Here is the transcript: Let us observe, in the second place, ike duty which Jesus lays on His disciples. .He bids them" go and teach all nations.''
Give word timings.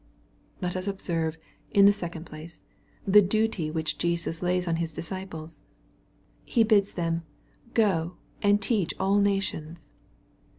Let 0.61 0.75
us 0.75 0.87
observe, 0.87 1.37
in 1.69 1.85
the 1.85 1.93
second 1.93 2.25
place, 2.25 2.63
ike 3.07 3.29
duty 3.29 3.69
which 3.69 3.99
Jesus 3.99 4.41
lays 4.41 4.67
on 4.67 4.77
His 4.77 4.93
disciples. 4.93 5.59
.He 6.43 6.63
bids 6.63 6.93
them" 6.93 7.21
go 7.75 8.15
and 8.41 8.59
teach 8.59 8.95
all 8.99 9.19
nations.'' 9.19 9.91